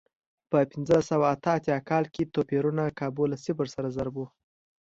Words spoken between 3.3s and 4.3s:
له صفر سره ضرب و.